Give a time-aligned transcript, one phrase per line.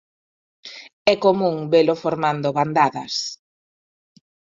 [1.13, 3.13] É común velo formando bandadas.